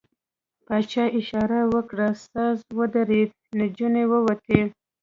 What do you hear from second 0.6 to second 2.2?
پاچا اشاره وکړه،